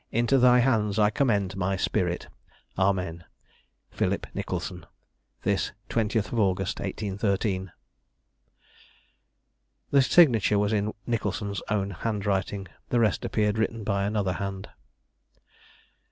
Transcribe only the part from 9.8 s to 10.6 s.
The signature